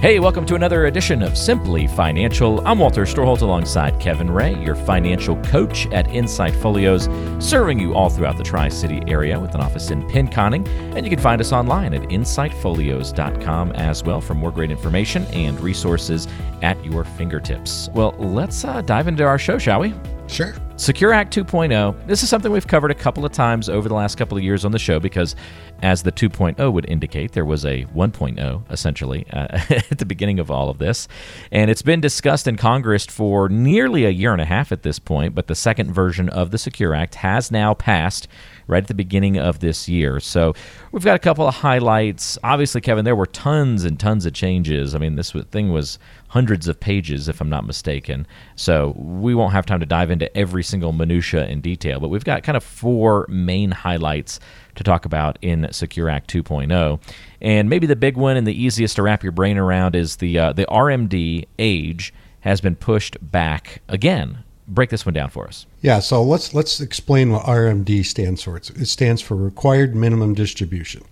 [0.00, 2.66] Hey, welcome to another edition of Simply Financial.
[2.66, 7.06] I'm Walter Storholt alongside Kevin Ray, your financial coach at Insight Folios,
[7.38, 10.66] serving you all throughout the Tri City area with an office in Pinconning.
[10.96, 15.60] And you can find us online at insightfolios.com as well for more great information and
[15.60, 16.26] resources
[16.62, 17.90] at your fingertips.
[17.92, 19.92] Well, let's uh, dive into our show, shall we?
[20.30, 20.54] Sure.
[20.76, 22.06] Secure Act 2.0.
[22.06, 24.64] This is something we've covered a couple of times over the last couple of years
[24.64, 25.34] on the show because,
[25.82, 29.48] as the 2.0 would indicate, there was a 1.0 essentially uh,
[29.90, 31.08] at the beginning of all of this.
[31.50, 34.98] And it's been discussed in Congress for nearly a year and a half at this
[34.98, 38.28] point, but the second version of the Secure Act has now passed
[38.70, 40.20] right at the beginning of this year.
[40.20, 40.54] So
[40.92, 42.38] we've got a couple of highlights.
[42.44, 44.94] Obviously, Kevin, there were tons and tons of changes.
[44.94, 48.26] I mean, this thing was hundreds of pages, if I'm not mistaken.
[48.54, 52.24] So we won't have time to dive into every single minutia in detail, but we've
[52.24, 54.38] got kind of four main highlights
[54.76, 57.00] to talk about in Secure Act 2.0.
[57.40, 60.38] And maybe the big one and the easiest to wrap your brain around is the
[60.38, 64.44] uh, the RMD age has been pushed back again.
[64.70, 65.66] Break this one down for us.
[65.82, 68.56] Yeah, so let's let's explain what RMD stands for.
[68.56, 71.02] It's, it stands for Required Minimum Distribution.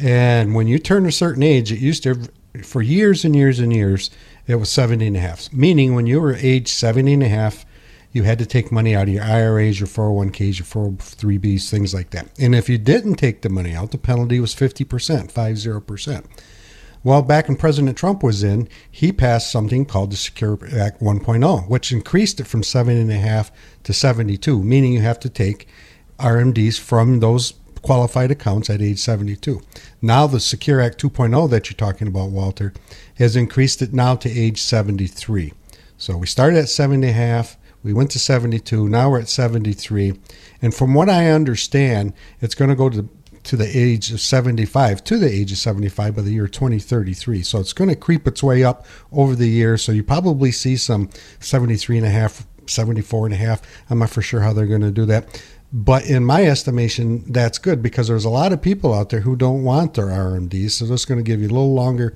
[0.00, 2.28] And when you turn a certain age, it used to
[2.62, 4.10] for years and years and years
[4.46, 5.52] it was 70 and a half.
[5.52, 7.66] Meaning when you were age 70 and a half,
[8.12, 12.10] you had to take money out of your IRAs, your 401ks, your 403bs, things like
[12.10, 12.28] that.
[12.38, 16.24] And if you didn't take the money out, the penalty was 50%, 50%.
[17.08, 21.66] Well, back when President Trump was in, he passed something called the Secure Act 1.0,
[21.66, 23.50] which increased it from seven and a half
[23.84, 25.66] to 72, meaning you have to take
[26.18, 29.62] RMDs from those qualified accounts at age 72.
[30.02, 32.74] Now, the Secure Act 2.0 that you're talking about, Walter,
[33.14, 35.54] has increased it now to age 73.
[35.96, 39.30] So we started at 70 and a half, we went to 72, now we're at
[39.30, 40.12] 73.
[40.60, 43.08] And from what I understand, it's going to go to
[43.48, 47.58] to the age of 75 to the age of 75 by the year 2033 so
[47.58, 51.10] it's going to creep its way up over the years so you probably see some
[51.40, 54.82] 73 and a half 74 and a half i'm not for sure how they're going
[54.82, 55.42] to do that
[55.72, 59.36] but in my estimation, that's good because there's a lot of people out there who
[59.36, 60.70] don't want their RMDs.
[60.70, 62.14] So that's going to give you a little longer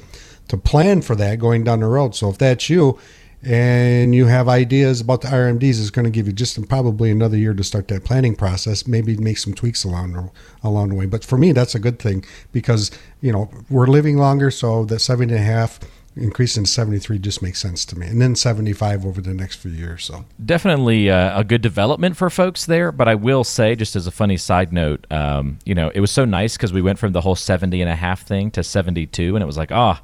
[0.49, 2.15] to plan for that going down the road.
[2.15, 2.99] So if that's you
[3.45, 7.37] and you have ideas about the RMDs, it's going to give you just probably another
[7.37, 8.87] year to start that planning process.
[8.87, 10.31] Maybe make some tweaks along the,
[10.63, 11.07] along the way.
[11.07, 14.99] But for me, that's a good thing because you know we're living longer, so the
[14.99, 15.81] seven and a half
[16.15, 19.71] increasing to 73 just makes sense to me and then 75 over the next few
[19.71, 23.97] years so definitely uh, a good development for folks there but i will say just
[23.97, 26.99] as a funny side note um, you know it was so nice because we went
[26.99, 29.97] from the whole 70 and a half thing to 72 and it was like oh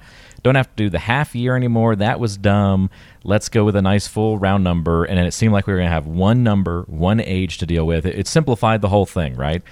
[0.43, 2.89] don't have to do the half year anymore that was dumb
[3.29, 5.89] let's go with a nice full round number and it seemed like we were going
[5.89, 8.07] to have one number one age to deal with.
[8.07, 9.63] It, it simplified the whole thing right?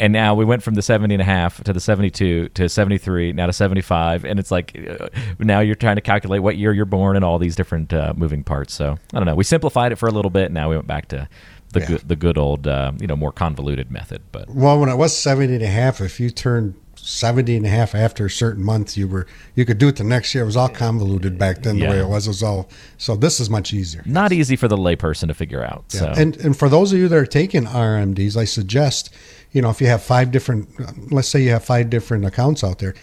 [0.00, 3.32] And now we went from the 70 and a half to the 72 to 73
[3.32, 5.08] now to 75 and it's like uh,
[5.38, 8.44] now you're trying to calculate what year you're born and all these different uh, moving
[8.44, 8.74] parts.
[8.74, 9.34] So i don't know.
[9.34, 11.28] We simplified it for a little bit now we went back to
[11.72, 11.86] the yeah.
[11.86, 15.16] good the good old uh, you know more convoluted method but well when it was
[15.16, 16.74] 70 and a half if you turned
[17.08, 20.04] 70 and a half after a certain month you were you could do it the
[20.04, 20.44] next year.
[20.44, 22.26] It was all convoluted back then the way it was.
[22.26, 24.02] It was all so this is much easier.
[24.04, 26.00] Not easy for the layperson to figure out yeah.
[26.00, 26.06] so.
[26.20, 29.14] and and for those of you that are taking rmds i suggest
[29.52, 30.68] you know if you have five different
[31.12, 32.94] let's say you have five different accounts out there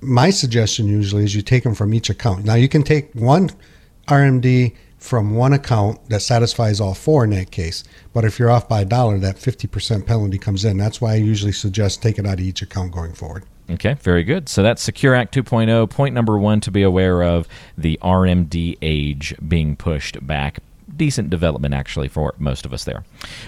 [0.00, 2.44] my suggestion usually is you take them from each account.
[2.44, 3.50] Now you can take one
[4.06, 7.84] rmd from one account that satisfies all four in that case.
[8.12, 10.76] But if you're off by a dollar, that 50% penalty comes in.
[10.76, 13.44] That's why I usually suggest taking out of each account going forward.
[13.70, 14.48] Okay, very good.
[14.48, 15.90] So that's Secure Act 2.0.
[15.90, 17.46] Point number one to be aware of
[17.76, 20.60] the RMD age being pushed back.
[20.96, 23.04] Decent development, actually, for most of us there.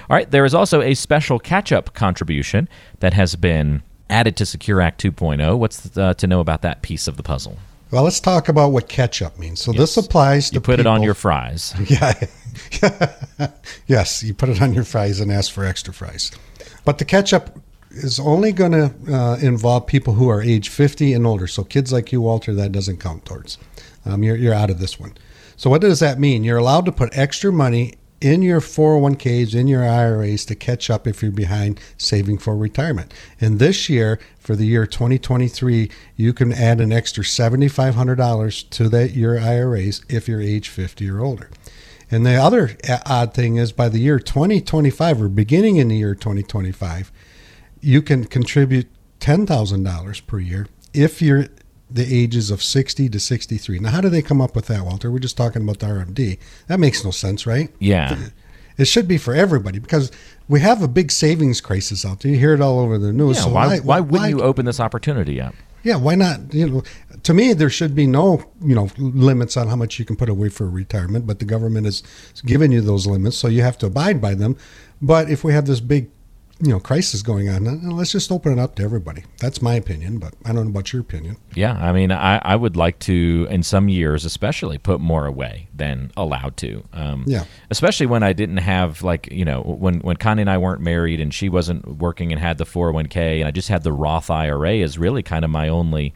[0.08, 2.69] All right, there is also a special catch up contribution
[3.00, 5.58] that has been added to Secure Act 2.0.
[5.58, 7.58] What's uh, to know about that piece of the puzzle?
[7.90, 9.60] Well, let's talk about what ketchup means.
[9.60, 9.81] So yes.
[9.81, 10.92] this applies to you put people.
[10.92, 11.75] it on your fries.
[11.87, 12.12] Yeah.
[13.87, 16.31] yes, you put it on your fries and ask for extra fries.
[16.84, 17.60] But the ketchup
[17.90, 21.46] is only going to uh, involve people who are age 50 and older.
[21.46, 23.58] So kids like you, Walter, that doesn't count towards.
[24.04, 25.14] Um, you're, you're out of this one.
[25.56, 26.44] So what does that mean?
[26.44, 31.06] You're allowed to put extra money in your 401ks, in your IRAs to catch up
[31.06, 33.12] if you're behind saving for retirement.
[33.40, 39.12] And this year, for the year 2023, you can add an extra $7,500 to that
[39.12, 41.50] your IRAs if you're age 50 or older.
[42.11, 45.96] And the other uh, odd thing is by the year 2025 or beginning in the
[45.96, 47.12] year 2025,
[47.81, 48.88] you can contribute
[49.20, 51.46] $10,000 per year if you're
[51.90, 53.78] the ages of 60 to 63.
[53.78, 55.10] Now, how do they come up with that, Walter?
[55.10, 56.38] We're just talking about the RMD.
[56.69, 57.70] That makes no sense, right?
[57.78, 58.16] Yeah.
[58.78, 60.10] It should be for everybody because
[60.48, 62.32] we have a big savings crisis out there.
[62.32, 63.37] You hear it all over the news.
[63.37, 65.54] Yeah, so why, why, why wouldn't you open this opportunity up?
[65.82, 66.52] Yeah, why not?
[66.52, 66.82] You know,
[67.22, 70.28] to me, there should be no you know limits on how much you can put
[70.28, 72.02] away for retirement, but the government is
[72.44, 74.56] giving you those limits, so you have to abide by them.
[75.00, 76.10] But if we have this big
[76.60, 79.24] you know crisis going on let's just open it up to everybody.
[79.38, 81.36] That's my opinion but i don't know about your opinion.
[81.54, 85.68] Yeah i mean i, I would like to in some years especially put more away
[85.74, 86.84] than allowed to.
[86.92, 87.44] Um, yeah.
[87.70, 91.20] especially when i didn't have like you know when when connie and i weren't married
[91.20, 94.78] and she wasn't working and had the 401k and i just had the roth ira
[94.78, 96.12] as really kind of my only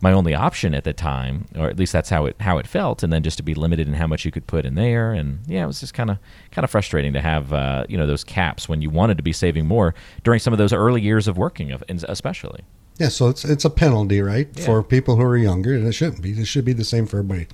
[0.00, 3.02] my only option at the time, or at least that's how it how it felt.
[3.02, 5.40] And then just to be limited in how much you could put in there, and
[5.46, 6.18] yeah, it was just kind of
[6.52, 9.32] kind of frustrating to have uh, you know those caps when you wanted to be
[9.32, 12.64] saving more during some of those early years of working, of especially.
[12.98, 14.64] Yeah, so it's it's a penalty, right, yeah.
[14.64, 16.32] for people who are younger, and it shouldn't be.
[16.32, 17.46] It should be the same for everybody.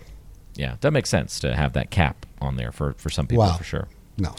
[0.54, 3.56] Yeah, that makes sense to have that cap on there for for some people wow.
[3.56, 3.88] for sure.
[4.18, 4.34] No.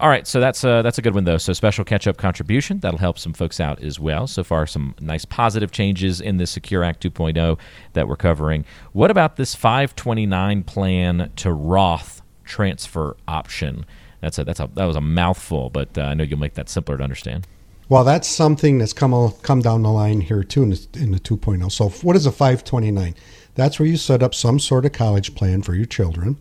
[0.00, 1.36] All right, so that's uh, that's a good one though.
[1.36, 4.26] So special catch-up contribution that'll help some folks out as well.
[4.26, 7.58] So far, some nice positive changes in the Secure Act 2.0
[7.92, 8.64] that we're covering.
[8.92, 13.84] What about this 529 plan to Roth transfer option?
[14.22, 16.70] That's a that's a that was a mouthful, but uh, I know you'll make that
[16.70, 17.46] simpler to understand.
[17.90, 21.20] Well, that's something that's come come down the line here too in the, in the
[21.20, 21.70] 2.0.
[21.70, 23.14] So, what is a 529?
[23.54, 26.38] That's where you set up some sort of college plan for your children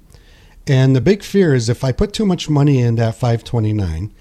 [0.70, 4.14] and the big fear is if I put too much money in that 529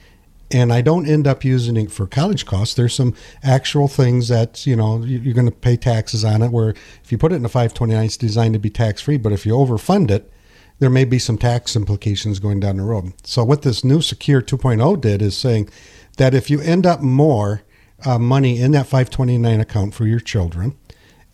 [0.50, 4.66] and I don't end up using it for college costs, there's some actual things that,
[4.66, 6.70] you know, you're going to pay taxes on it where
[7.04, 9.18] if you put it in a 529, it's designed to be tax free.
[9.18, 10.32] But if you overfund it,
[10.78, 13.12] there may be some tax implications going down the road.
[13.24, 15.68] So what this new Secure 2.0 did is saying
[16.16, 17.60] that if you end up more
[18.06, 20.78] uh, money in that 529 account for your children,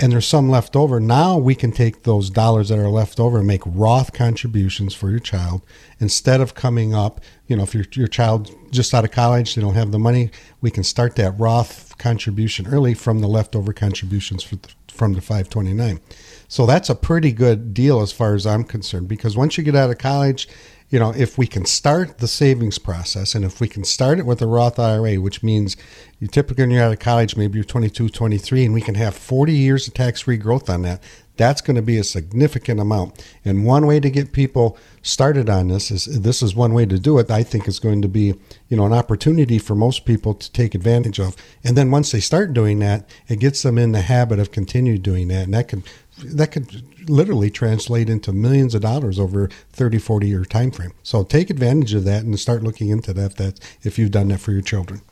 [0.01, 0.99] and there's some left over.
[0.99, 5.11] Now we can take those dollars that are left over and make Roth contributions for
[5.11, 5.63] your child
[6.01, 7.21] instead of coming up.
[7.47, 10.31] You know, if your your child just out of college, they don't have the money,
[10.61, 14.59] we can start that Roth contribution early from the leftover contributions the,
[14.89, 16.01] from the 529.
[16.49, 19.77] So that's a pretty good deal as far as I'm concerned because once you get
[19.77, 20.49] out of college
[20.91, 24.27] you know, if we can start the savings process and if we can start it
[24.27, 25.77] with a Roth IRA, which means
[26.21, 29.15] you typically when you're out of college, maybe you're 22, 23, and we can have
[29.15, 31.03] 40 years of tax free growth on that,
[31.37, 33.25] that's going to be a significant amount.
[33.45, 36.99] And one way to get people started on this is this is one way to
[36.99, 37.31] do it.
[37.31, 38.35] I think is going to be,
[38.69, 41.35] you know, an opportunity for most people to take advantage of.
[41.65, 44.97] And then once they start doing that, it gets them in the habit of continue
[44.97, 45.45] doing that.
[45.45, 45.83] And that can
[46.19, 51.25] that could literally translate into millions of dollars over 30 40 year time frame so
[51.25, 54.53] take advantage of that and start looking into that that if you've done that for
[54.53, 55.03] your children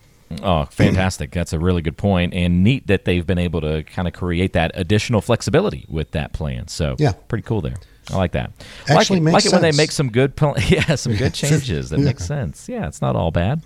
[0.41, 1.31] Oh, fantastic.
[1.31, 1.95] That's a really good.
[2.03, 6.33] And neat that they've been able to kind of create that additional flexibility with that
[6.33, 6.67] plan.
[6.67, 7.13] So, yeah.
[7.27, 7.75] pretty cool there.
[8.11, 8.51] I like that.
[8.89, 11.89] Actually, like, makes like it when they make some good, pl- yeah, some good changes.
[11.89, 12.05] That yeah.
[12.05, 12.67] makes sense.
[12.67, 13.61] Yeah, it's not all bad.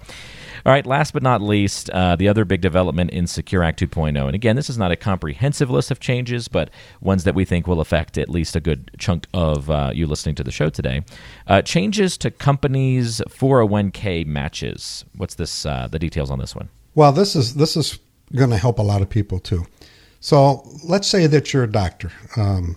[0.67, 4.25] All right, last but not least, uh, the other big development in Secure Act 2.0.
[4.25, 6.69] And again, this is not a comprehensive list of changes, but
[6.99, 10.35] ones that we think will affect at least a good chunk of uh, you listening
[10.35, 11.03] to the show today.
[11.47, 15.05] Uh, changes to companies' 401k matches.
[15.15, 15.65] What's this?
[15.65, 16.67] Uh, the details on this one?
[16.95, 17.97] Well, this is this is
[18.35, 19.65] going to help a lot of people too.
[20.19, 22.11] So let's say that you're a doctor.
[22.35, 22.75] Um,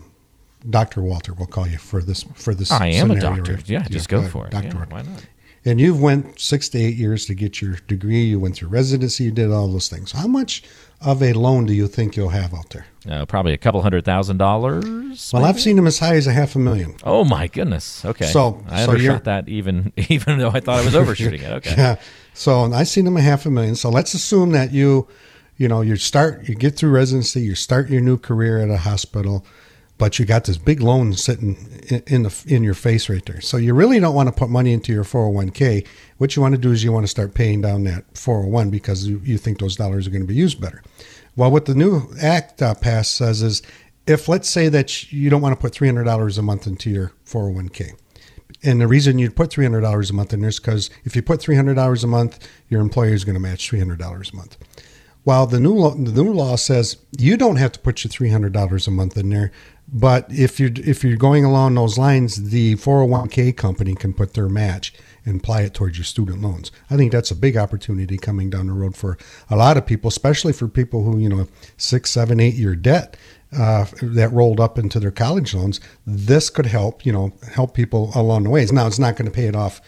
[0.69, 1.03] Dr.
[1.03, 2.71] Walter, we'll call you for this for this.
[2.71, 3.55] I am a doctor.
[3.55, 3.69] right?
[3.69, 4.53] Yeah, just go ahead, for it.
[4.53, 4.69] Dr.
[4.69, 5.27] Yeah, why not?
[5.65, 8.25] And you've went six to eight years to get your degree.
[8.25, 9.25] You went through residency.
[9.25, 10.13] You did all those things.
[10.13, 10.63] How much
[11.03, 12.87] of a loan do you think you'll have out there?
[13.09, 14.85] Uh, probably a couple hundred thousand dollars.
[15.33, 15.49] Well, maybe?
[15.51, 16.95] I've seen them as high as a half a million.
[17.05, 18.05] Oh my goodness.
[18.05, 18.27] Okay.
[18.27, 21.53] So- I so undershot that even even though I thought I was overshooting it.
[21.53, 21.75] Okay.
[21.77, 21.97] Yeah.
[22.33, 23.75] So I seen them a half a million.
[23.75, 25.09] So let's assume that you,
[25.59, 28.79] you know, you start, you get through residency, you start your new career at a
[28.79, 29.45] hospital,
[30.01, 31.59] but you got this big loan sitting
[32.07, 33.43] in, the in your face right there.
[33.43, 35.87] So you really don't want to put money into your 401k.
[36.17, 39.07] What you want to do is you want to start paying down that 401 because
[39.07, 40.83] you, you think those dollars are going to be used better.
[41.37, 43.61] Well, what the new act uh, pass says is,
[44.07, 47.93] if let's say that you don't want to put $300 a month into your 401k,
[48.63, 51.17] and the reason you'd put three hundred dollars a month in there is because if
[51.17, 53.99] you put three hundred dollars a month, your employer is going to match three hundred
[53.99, 54.59] dollars a month.
[55.25, 58.31] While the new law, the new law says you don't have to put your three
[58.31, 59.53] hundred dollars a month in there,
[59.93, 64.49] But if you're if you're going along those lines, the 401k company can put their
[64.49, 64.93] match
[65.25, 66.71] and apply it towards your student loans.
[66.91, 69.19] I think that's a big opportunity coming down the road for
[69.49, 73.17] a lot of people, especially for people who you know six, seven, eight year debt
[73.57, 75.81] uh, that rolled up into their college loans.
[76.07, 78.73] This could help you know help people along the ways.
[78.73, 79.81] Now it's not going to pay it off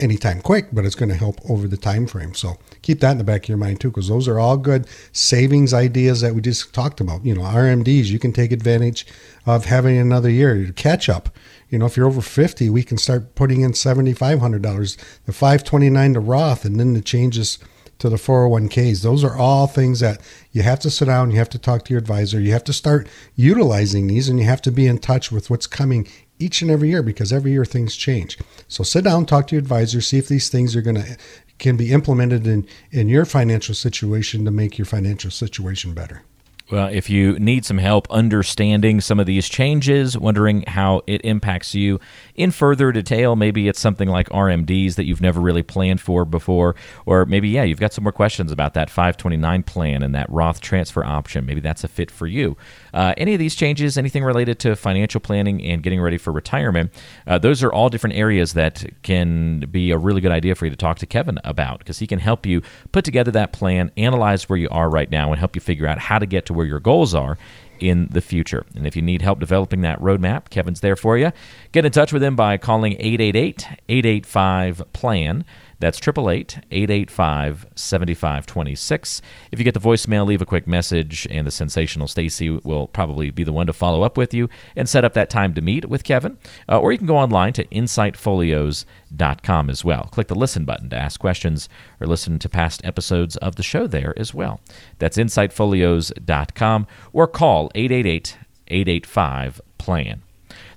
[0.00, 2.34] anytime quick, but it's going to help over the time frame.
[2.34, 4.86] So keep that in the back of your mind too, because those are all good
[5.12, 7.24] savings ideas that we just talked about.
[7.24, 9.06] You know, RMDs, you can take advantage
[9.46, 11.30] of having another year to catch up.
[11.68, 16.20] You know, if you're over 50, we can start putting in $7,500, the 529 to
[16.20, 17.58] Roth, and then the changes
[17.98, 19.02] to the 401ks.
[19.02, 20.20] Those are all things that
[20.52, 22.72] you have to sit down, you have to talk to your advisor, you have to
[22.72, 26.70] start utilizing these, and you have to be in touch with what's coming each and
[26.70, 28.38] every year because every year things change.
[28.68, 31.16] So sit down, talk to your advisor, see if these things are going to
[31.58, 36.22] can be implemented in in your financial situation to make your financial situation better.
[36.70, 41.74] Well, if you need some help understanding some of these changes, wondering how it impacts
[41.74, 41.98] you
[42.34, 46.76] in further detail, maybe it's something like RMDs that you've never really planned for before,
[47.06, 50.60] or maybe, yeah, you've got some more questions about that 529 plan and that Roth
[50.60, 51.46] transfer option.
[51.46, 52.54] Maybe that's a fit for you.
[52.98, 56.92] Uh, any of these changes, anything related to financial planning and getting ready for retirement,
[57.28, 60.70] uh, those are all different areas that can be a really good idea for you
[60.70, 64.48] to talk to Kevin about because he can help you put together that plan, analyze
[64.48, 66.66] where you are right now, and help you figure out how to get to where
[66.66, 67.38] your goals are
[67.78, 68.66] in the future.
[68.74, 71.30] And if you need help developing that roadmap, Kevin's there for you.
[71.70, 75.44] Get in touch with him by calling 888 885 PLAN.
[75.80, 79.22] That's 888 885 7526.
[79.52, 83.30] If you get the voicemail, leave a quick message, and the sensational Stacy will probably
[83.30, 85.88] be the one to follow up with you and set up that time to meet
[85.88, 86.36] with Kevin.
[86.68, 90.08] Uh, or you can go online to insightfolios.com as well.
[90.10, 91.68] Click the listen button to ask questions
[92.00, 94.60] or listen to past episodes of the show there as well.
[94.98, 98.36] That's insightfolios.com or call 888
[98.70, 100.22] 885 PLAN.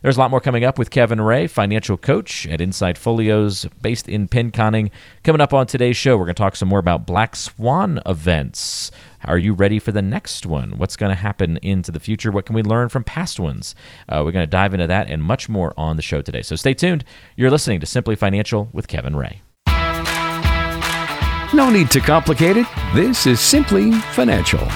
[0.01, 4.09] There's a lot more coming up with Kevin Ray, financial coach at Insight Folios, based
[4.09, 4.89] in Pinconning.
[5.23, 8.89] Coming up on today's show, we're going to talk some more about Black Swan events.
[9.25, 10.79] Are you ready for the next one?
[10.79, 12.31] What's going to happen into the future?
[12.31, 13.75] What can we learn from past ones?
[14.09, 16.41] Uh, we're going to dive into that and much more on the show today.
[16.41, 17.03] So stay tuned.
[17.35, 19.43] You're listening to Simply Financial with Kevin Ray.
[21.53, 22.65] No need to complicate it.
[22.95, 24.67] This is Simply Financial.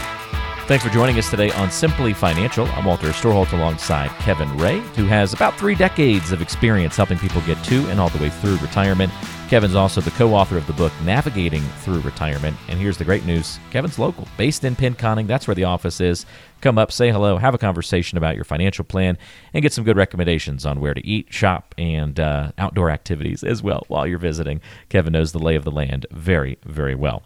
[0.68, 2.66] Thanks for joining us today on Simply Financial.
[2.70, 7.40] I'm Walter Storholt alongside Kevin Ray, who has about three decades of experience helping people
[7.42, 9.14] get to and all the way through retirement.
[9.48, 12.58] Kevin's also the co author of the book Navigating Through Retirement.
[12.68, 15.28] And here's the great news Kevin's local, based in Pinconning.
[15.28, 16.26] That's where the office is.
[16.62, 19.20] Come up, say hello, have a conversation about your financial plan,
[19.54, 23.62] and get some good recommendations on where to eat, shop, and uh, outdoor activities as
[23.62, 24.62] well while you're visiting.
[24.90, 27.22] Kevin knows the lay of the land very, very well.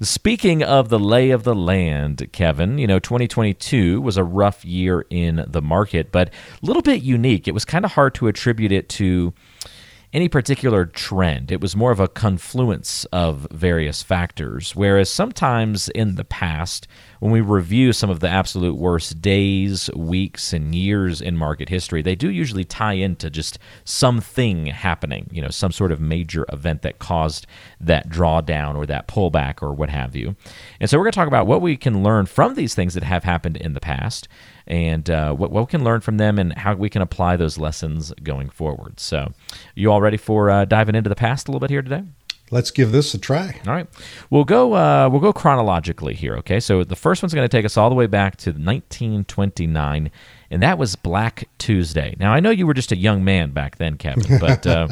[0.00, 5.06] Speaking of the lay of the land, Kevin, you know, 2022 was a rough year
[5.10, 7.48] in the market, but a little bit unique.
[7.48, 9.32] It was kind of hard to attribute it to
[10.12, 11.52] any particular trend.
[11.52, 14.74] It was more of a confluence of various factors.
[14.74, 16.86] Whereas sometimes in the past,
[17.20, 22.02] when we review some of the absolute worst days, weeks, and years in market history,
[22.02, 26.82] they do usually tie into just something happening, you know, some sort of major event
[26.82, 27.46] that caused
[27.80, 30.36] that drawdown or that pullback or what have you.
[30.80, 33.02] And so we're going to talk about what we can learn from these things that
[33.02, 34.28] have happened in the past
[34.66, 37.58] and uh, what, what we can learn from them and how we can apply those
[37.58, 38.98] lessons going forward.
[38.98, 39.32] So,
[39.74, 42.02] you all ready for uh, diving into the past a little bit here today?
[42.52, 43.60] Let's give this a try.
[43.66, 43.88] All right,
[44.30, 44.74] we'll go.
[44.74, 46.36] Uh, we'll go chronologically here.
[46.36, 50.10] Okay, so the first one's going to take us all the way back to 1929,
[50.50, 52.14] and that was Black Tuesday.
[52.20, 54.88] Now I know you were just a young man back then, Kevin, but uh,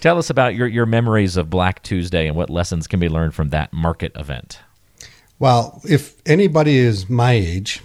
[0.00, 3.34] tell us about your your memories of Black Tuesday and what lessons can be learned
[3.34, 4.60] from that market event.
[5.38, 7.80] Well, if anybody is my age,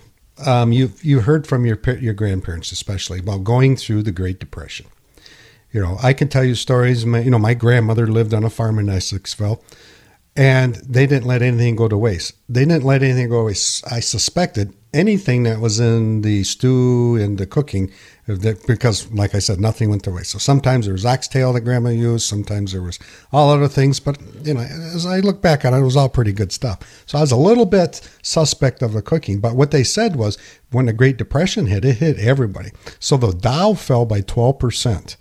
[0.45, 4.87] um, you you heard from your your grandparents especially about going through the Great Depression.
[5.73, 7.05] You know, I can tell you stories.
[7.05, 9.61] My, you know, my grandmother lived on a farm in Essexville,
[10.35, 12.35] and they didn't let anything go to waste.
[12.47, 13.83] They didn't let anything go waste.
[13.91, 17.91] I suspected anything that was in the stew and the cooking,
[18.29, 18.35] uh,
[18.67, 20.29] because, like I said, nothing went to waste.
[20.29, 22.27] So sometimes there was oxtail that Grandma used.
[22.27, 22.99] Sometimes there was
[23.31, 23.99] all other things.
[23.99, 27.03] But you know, as I look back on it, it was all pretty good stuff.
[27.07, 29.39] So I was a little bit suspect of the cooking.
[29.39, 30.37] But what they said was,
[30.69, 32.69] when the Great Depression hit, it hit everybody.
[32.99, 35.17] So the Dow fell by twelve percent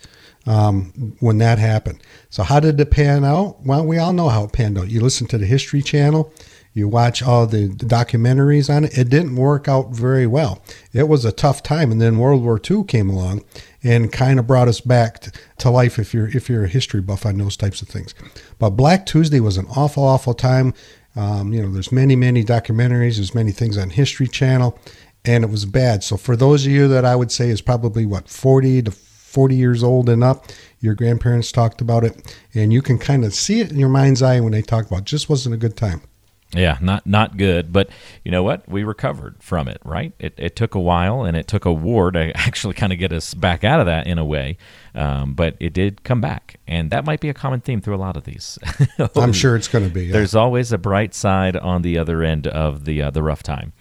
[0.46, 2.02] um, when that happened.
[2.30, 3.64] So how did it pan out?
[3.64, 4.90] Well, we all know how it panned out.
[4.90, 6.32] You listen to the History Channel,
[6.74, 8.96] you watch all the, documentaries on it.
[8.96, 10.62] It didn't work out very well.
[10.92, 13.44] It was a tough time, and then World War II came along
[13.82, 15.98] and kind of brought us back to, to life.
[15.98, 18.14] If you're if you're a history buff on those types of things,
[18.58, 20.72] but Black Tuesday was an awful, awful time.
[21.14, 23.16] Um, you know, there's many, many documentaries.
[23.16, 24.78] There's many things on History Channel
[25.24, 26.02] and it was bad.
[26.02, 28.90] So for those of you that I would say is probably what 40 to
[29.32, 30.46] 40 years old and up,
[30.80, 34.20] your grandparents talked about it, and you can kind of see it in your mind's
[34.20, 35.04] eye when they talk about it.
[35.06, 36.02] just wasn't a good time.
[36.54, 37.88] Yeah, not not good, but
[38.24, 38.68] you know what?
[38.68, 40.12] We recovered from it, right?
[40.18, 43.10] It, it took a while, and it took a war to actually kind of get
[43.10, 44.58] us back out of that in a way,
[44.94, 47.96] um, but it did come back, and that might be a common theme through a
[47.96, 48.58] lot of these.
[49.16, 50.06] I'm sure it's going to be.
[50.06, 50.12] Yeah.
[50.12, 53.72] There's always a bright side on the other end of the uh, the rough time.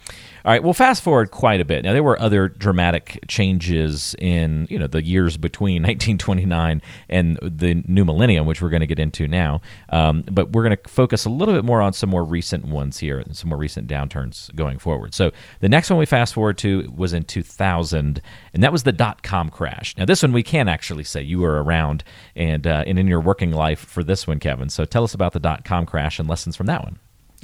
[0.44, 1.84] All right, well, fast forward quite a bit.
[1.84, 7.82] Now there were other dramatic changes in you know the years between 1929 and the
[7.86, 9.60] new millennium, which we're going to get into now.
[9.90, 12.98] Um, but we're going to focus a little bit more on some more recent ones
[12.98, 15.14] here, and some more recent downturns going forward.
[15.14, 15.30] So
[15.60, 18.20] the next one we fast forward to was in 2000,
[18.52, 19.96] and that was the dot com crash.
[19.96, 22.02] Now this one we can actually say you were around
[22.34, 24.68] and uh, and in your working life for this one, Kevin.
[24.70, 26.98] So tell us about the dot com crash and lessons from that one.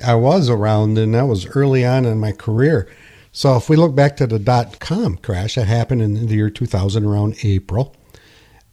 [0.05, 2.89] I was around, and that was early on in my career.
[3.33, 6.51] So if we look back to the dot com crash, that happened in the year
[6.51, 7.95] 2000 around April.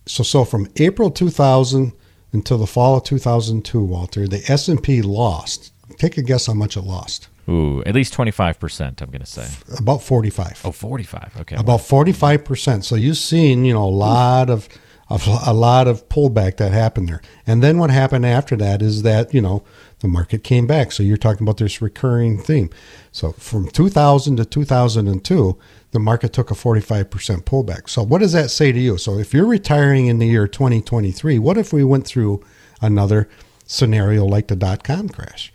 [0.05, 1.94] So so from April 2000
[2.32, 5.72] until the fall of 2002, Walter, the S&P lost.
[5.98, 7.29] Take a guess how much it lost.
[7.48, 9.48] Ooh, at least 25%, I'm going to say.
[9.77, 10.62] About 45.
[10.65, 11.38] Oh, 45.
[11.41, 11.55] Okay.
[11.55, 12.84] About 45%.
[12.84, 14.67] So you've seen, you know, a lot of
[15.08, 17.22] a lot of pullback that happened there.
[17.46, 19.63] And then what happened after that is that, you know,
[20.00, 20.92] the market came back.
[20.92, 22.70] So you're talking about this recurring theme.
[23.12, 25.58] So from 2000 to 2002,
[25.92, 27.06] the market took a 45%
[27.44, 27.90] pullback.
[27.90, 28.98] So what does that say to you?
[28.98, 32.44] So if you're retiring in the year 2023, what if we went through
[32.82, 33.30] another
[33.66, 35.54] scenario like the dot com crash?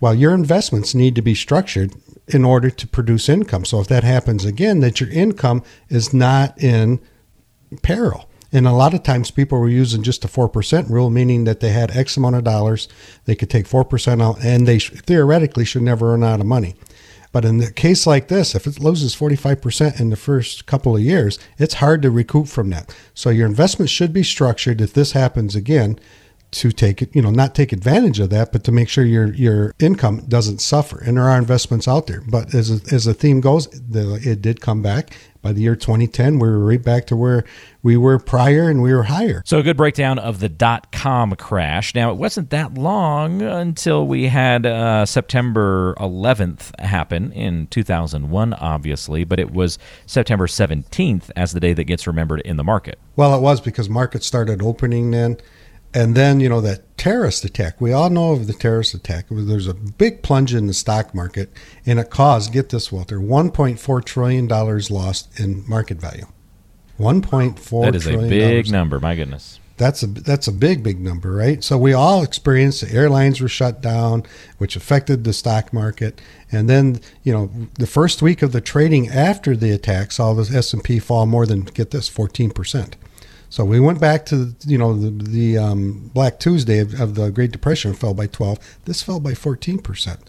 [0.00, 1.92] Well, your investments need to be structured
[2.28, 3.64] in order to produce income.
[3.64, 7.00] So if that happens again, that your income is not in
[7.82, 8.29] peril.
[8.52, 11.70] And a lot of times people were using just a 4% rule, meaning that they
[11.70, 12.88] had X amount of dollars,
[13.24, 16.74] they could take 4% out, and they theoretically should never run out of money.
[17.32, 21.02] But in a case like this, if it loses 45% in the first couple of
[21.02, 22.94] years, it's hard to recoup from that.
[23.14, 25.98] So your investment should be structured if this happens again
[26.52, 29.32] to take it, you know, not take advantage of that, but to make sure your
[29.34, 30.98] your income doesn't suffer.
[30.98, 32.22] And there are investments out there.
[32.28, 35.16] But as a, as the theme goes, the, it did come back.
[35.42, 37.44] By the year 2010, we were right back to where
[37.82, 39.42] we were prior and we were higher.
[39.46, 41.94] So, a good breakdown of the dot com crash.
[41.94, 49.24] Now, it wasn't that long until we had uh, September 11th happen in 2001, obviously,
[49.24, 52.98] but it was September 17th as the day that gets remembered in the market.
[53.16, 55.38] Well, it was because markets started opening then
[55.92, 59.26] and then, you know, that terrorist attack, we all know of the terrorist attack.
[59.30, 61.50] There's a big plunge in the stock market,
[61.84, 66.26] and it caused, get this, Walter, $1.4 trillion lost in market value.
[66.98, 69.58] $1.4 That is a big number, my goodness.
[69.78, 71.64] That's a that's a big big number, right?
[71.64, 74.24] So we all experienced the airlines were shut down,
[74.58, 76.20] which affected the stock market,
[76.52, 80.54] and then you know the first week of the trading after the attack saw the
[80.54, 82.96] S and P fall more than get this fourteen percent.
[83.50, 87.30] So we went back to you know the, the um, Black Tuesday of, of, the
[87.30, 88.58] Great Depression fell by 12.
[88.84, 90.20] This fell by 14 percent.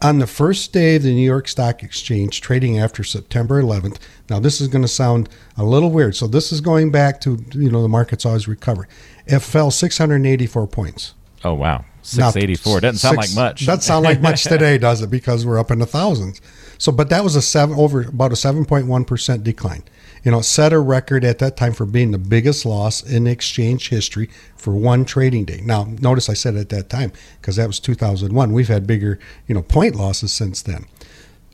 [0.00, 3.98] On the first day of the New York Stock Exchange, trading after September 11th.
[4.30, 6.16] Now this is going to sound a little weird.
[6.16, 8.86] So this is going back to you know the market's always recovered.
[9.26, 11.14] It fell 684 points.
[11.44, 13.66] Oh wow, 684 doesn't sound six, like much.
[13.66, 15.10] Doesn't sound like much today, does it?
[15.10, 16.40] Because we're up in the thousands.
[16.78, 19.82] So, but that was a seven over about a 7.1 percent decline
[20.22, 23.88] you know, set a record at that time for being the biggest loss in exchange
[23.88, 25.60] history for one trading day.
[25.64, 28.52] Now, notice I said at that time because that was 2001.
[28.52, 30.86] We've had bigger, you know, point losses since then.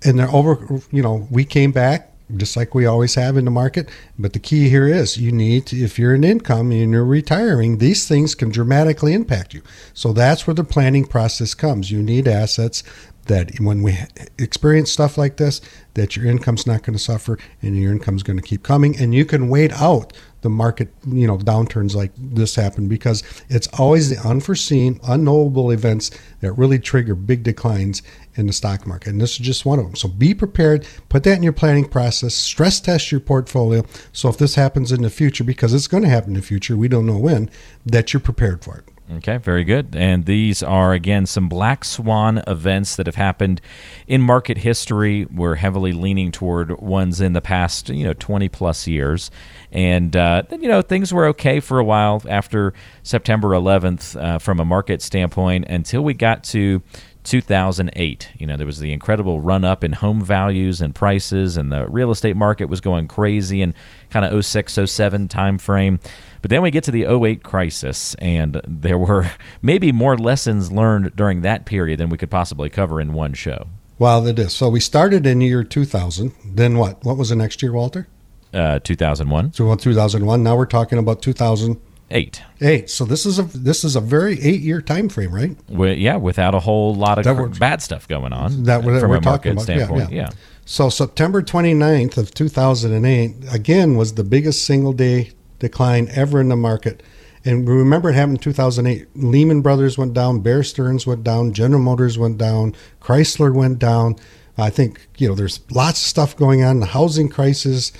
[0.04, 3.50] And they're over, you know, we came back just like we always have in the
[3.50, 3.88] market.
[4.18, 7.78] But the key here is you need to, if you're an income and you're retiring,
[7.78, 9.62] these things can dramatically impact you.
[9.94, 11.90] So that's where the planning process comes.
[11.90, 12.82] You need assets
[13.28, 13.98] that when we
[14.38, 15.60] experience stuff like this,
[15.94, 19.14] that your income's not going to suffer and your income's going to keep coming, and
[19.14, 24.10] you can wait out the market, you know, downturns like this happen because it's always
[24.10, 26.10] the unforeseen, unknowable events
[26.40, 28.02] that really trigger big declines
[28.36, 29.10] in the stock market.
[29.10, 29.96] And this is just one of them.
[29.96, 33.84] So be prepared, put that in your planning process, stress test your portfolio.
[34.12, 36.76] So if this happens in the future, because it's going to happen in the future,
[36.76, 37.50] we don't know when,
[37.84, 38.84] that you're prepared for it.
[39.10, 39.96] Okay, very good.
[39.96, 43.62] And these are, again, some black swan events that have happened
[44.06, 45.24] in market history.
[45.24, 49.30] We're heavily leaning toward ones in the past, you know, 20 plus years.
[49.72, 54.38] And, uh, then, you know, things were okay for a while after September 11th uh,
[54.38, 56.82] from a market standpoint until we got to
[57.28, 58.28] 2008.
[58.38, 61.86] You know, there was the incredible run up in home values and prices, and the
[61.88, 63.74] real estate market was going crazy in
[64.10, 66.00] kind of 06, 07 time frame.
[66.40, 69.30] But then we get to the 08 crisis, and there were
[69.62, 73.66] maybe more lessons learned during that period than we could possibly cover in one show.
[73.98, 74.52] Well, it is.
[74.52, 76.32] So we started in the year 2000.
[76.44, 77.04] Then what?
[77.04, 78.06] What was the next year, Walter?
[78.54, 80.42] Uh, 2001, So well, 2001.
[80.42, 81.87] Now we're talking about 2008.
[82.10, 82.42] Eight.
[82.60, 82.90] Eight.
[82.90, 85.56] So this is a this is a very eight year time frame, right?
[85.98, 88.64] Yeah, without a whole lot of cr- bad stuff going on.
[88.64, 89.62] That from we're a talking market about.
[89.62, 90.12] Standpoint.
[90.12, 90.22] yeah.
[90.22, 90.30] yeah.
[90.64, 96.56] So September 29th of 2008 again was the biggest single day decline ever in the
[96.56, 97.02] market.
[97.44, 99.08] And remember it happened in 2008.
[99.14, 104.16] Lehman Brothers went down, Bear Stearns went down, General Motors went down, Chrysler went down.
[104.58, 106.80] I think you know there's lots of stuff going on.
[106.80, 107.92] The housing crisis,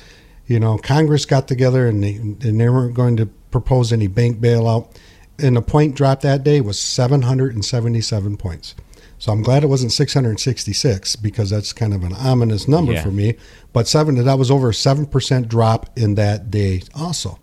[0.47, 4.39] you know, Congress got together and they and they weren't going to propose any bank
[4.41, 4.95] bailout.
[5.39, 8.75] And the point drop that day was 777 points.
[9.21, 13.03] So I'm glad it wasn't 666 because that's kind of an ominous number Yeah.
[13.03, 13.35] for me.
[13.73, 17.39] But seven that was over a seven percent drop in that day also.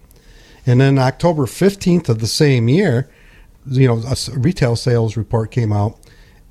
[0.66, 3.10] And then October 15th of the same year,
[3.68, 6.00] you know, a retail sales report came out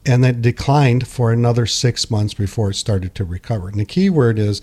[0.06, 3.68] and that declined for another six months before it started to recover.
[3.68, 4.60] And the key word is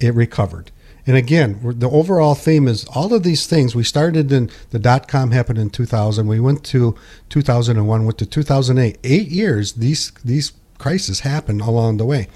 [0.00, 0.70] it recovered.
[1.10, 3.74] And again, the overall theme is all of these things.
[3.74, 6.28] We started in the dot com happened in 2000.
[6.28, 6.94] We went to
[7.30, 8.96] 2001, went to 2008.
[9.02, 12.28] Eight years, these, these crises happened along the way.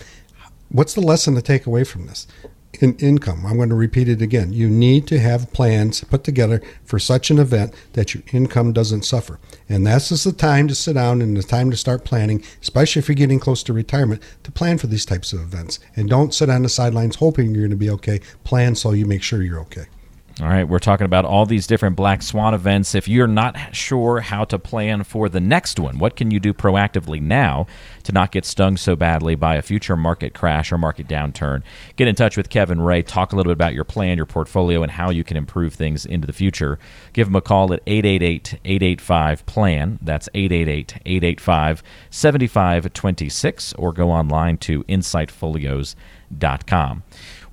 [0.71, 2.27] What's the lesson to take away from this?
[2.81, 3.47] In income.
[3.47, 4.53] I'm going to repeat it again.
[4.53, 9.05] You need to have plans put together for such an event that your income doesn't
[9.05, 9.39] suffer.
[9.69, 13.01] And that's just the time to sit down and the time to start planning, especially
[13.01, 15.79] if you're getting close to retirement, to plan for these types of events.
[15.95, 18.21] And don't sit on the sidelines hoping you're going to be okay.
[18.43, 19.87] Plan so you make sure you're okay.
[20.41, 22.97] All right, we're talking about all these different black swan events.
[22.97, 26.53] If you're not sure how to plan for the next one, what can you do
[26.53, 27.69] proactively now
[28.03, 31.63] to not get stung so badly by a future market crash or market downturn?
[31.95, 33.03] Get in touch with Kevin Ray.
[33.03, 36.05] Talk a little bit about your plan, your portfolio, and how you can improve things
[36.05, 36.81] into the future.
[37.13, 40.01] Give him a call at 888 885 PLAN.
[40.03, 47.03] That's 888 885 7526, or go online to insightfolios.com.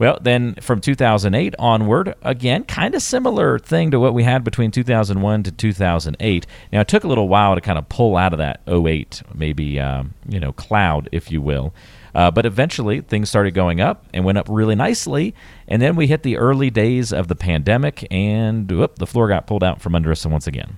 [0.01, 4.71] Well, then from 2008 onward, again, kind of similar thing to what we had between
[4.71, 6.47] 2001 to 2008.
[6.73, 9.79] Now, it took a little while to kind of pull out of that 08, maybe,
[9.79, 11.71] um, you know, cloud, if you will.
[12.15, 15.35] Uh, but eventually, things started going up and went up really nicely.
[15.67, 19.45] And then we hit the early days of the pandemic, and whoop, the floor got
[19.45, 20.77] pulled out from under us once again,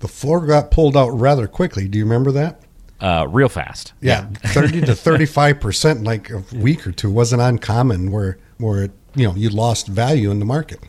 [0.00, 1.86] The floor got pulled out rather quickly.
[1.86, 2.62] Do you remember that?
[3.00, 3.92] uh, real fast.
[4.00, 8.10] Yeah, thirty to thirty-five percent, like a week or two, wasn't uncommon.
[8.10, 10.80] Where where it, you know you lost value in the market.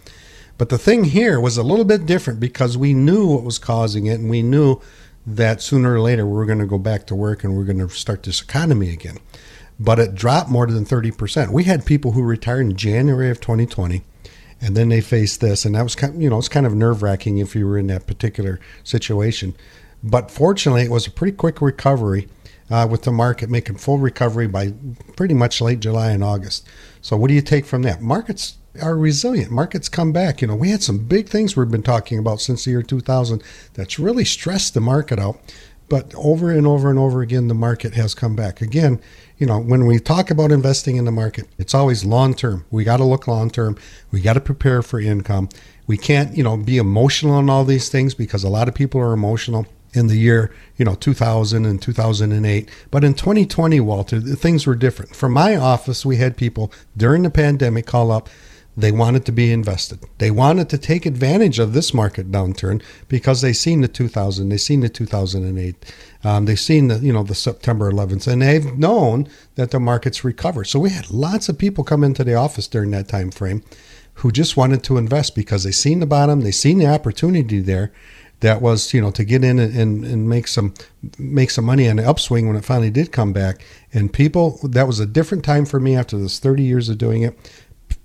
[0.58, 4.08] But the thing here was a little bit different because we knew what was causing
[4.08, 4.82] it, and we knew
[5.26, 7.66] that sooner or later we were going to go back to work and we are
[7.66, 9.18] going to start this economy again.
[9.80, 11.54] But it dropped more than thirty percent.
[11.54, 14.04] We had people who retired in January of 2020,
[14.60, 17.02] and then they faced this, and that was kind, you know, it's kind of nerve
[17.02, 19.56] wracking if you were in that particular situation.
[20.04, 22.28] But fortunately, it was a pretty quick recovery
[22.70, 24.74] uh, with the market making full recovery by
[25.16, 26.68] pretty much late July and August.
[27.02, 28.02] So, what do you take from that?
[28.02, 29.52] Markets are resilient.
[29.52, 30.42] Markets come back.
[30.42, 33.44] You know, we had some big things we've been talking about since the year 2000
[33.74, 35.40] that's really stressed the market out.
[35.88, 38.62] But over and over and over again, the market has come back.
[38.62, 39.02] Again,
[39.40, 42.64] you know, when we talk about investing in the market, it's always long term.
[42.70, 43.76] We got to look long term.
[44.12, 45.50] We got to prepare for income.
[45.88, 49.02] We can't, you know, be emotional on all these things because a lot of people
[49.02, 52.70] are emotional in the year, you know, 2000 and 2008.
[52.92, 55.16] But in 2020, Walter, things were different.
[55.16, 58.30] From my office, we had people during the pandemic call up.
[58.78, 60.00] They wanted to be invested.
[60.20, 64.58] They wanted to take advantage of this market downturn because they seen the 2000, they
[64.58, 69.28] seen the 2008, um, they seen the you know the September 11th, and they've known
[69.56, 70.64] that the markets recover.
[70.64, 73.64] So we had lots of people come into the office during that time frame
[74.20, 77.92] who just wanted to invest because they seen the bottom, they seen the opportunity there,
[78.42, 80.74] that was you know to get in and, and, and make some
[81.18, 83.62] make some money on the upswing when it finally did come back.
[83.94, 87.24] And people that was a different time for me after this 30 years of doing
[87.24, 87.38] it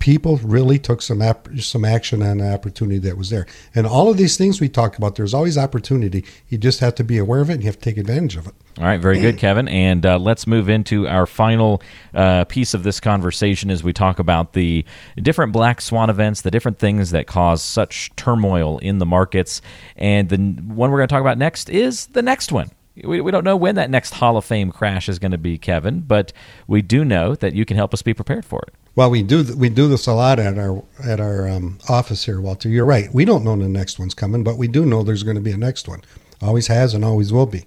[0.05, 4.11] people really took some ap- some action on the opportunity that was there and all
[4.11, 7.41] of these things we talk about there's always opportunity you just have to be aware
[7.41, 9.69] of it and you have to take advantage of it All right, very good, Kevin.
[9.69, 11.81] And uh, let's move into our final
[12.13, 14.85] uh, piece of this conversation as we talk about the
[15.17, 19.63] different black swan events, the different things that cause such turmoil in the markets.
[19.97, 22.73] And the one we're going to talk about next is the next one.
[23.03, 25.59] We, we don't know when that next Hall of Fame crash is going to be,
[25.59, 26.33] Kevin, but
[26.69, 28.75] we do know that you can help us be prepared for it.
[28.95, 32.25] Well, we do th- we do this a lot at our at our um, office
[32.25, 32.69] here, Walter.
[32.69, 33.13] You're right.
[33.13, 35.43] We don't know when the next one's coming, but we do know there's going to
[35.43, 36.03] be a next one.
[36.41, 37.65] Always has and always will be.